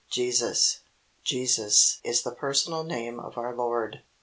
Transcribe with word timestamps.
JESUS 0.09 0.79
Jesus 1.23 1.99
is 2.03 2.23
the 2.23 2.33
personal 2.33 2.83
name 2.83 3.19
of 3.19 3.37
our 3.37 3.55
Lord. 3.55 4.01